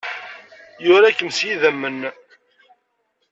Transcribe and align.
Yura-kem 0.85 1.29
s 1.31 1.39
yidammen. 1.45 1.99